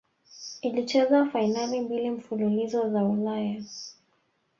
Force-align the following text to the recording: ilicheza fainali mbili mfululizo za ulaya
ilicheza 0.61 1.25
fainali 1.25 1.81
mbili 1.81 2.09
mfululizo 2.09 2.89
za 2.89 3.03
ulaya 3.03 3.63